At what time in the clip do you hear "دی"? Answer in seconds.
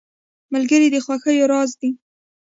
1.79-1.89